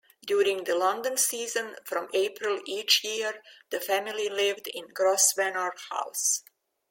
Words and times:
During 0.25 0.63
the 0.63 0.73
London 0.73 1.15
season, 1.15 1.75
from 1.85 2.09
April 2.15 2.59
each 2.65 3.03
year, 3.03 3.43
the 3.69 3.79
family 3.79 4.29
lived 4.29 4.65
in 4.65 4.87
Grosvenor 4.87 5.75
House. 5.91 6.41